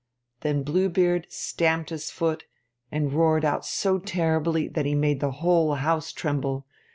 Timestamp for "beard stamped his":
0.89-2.09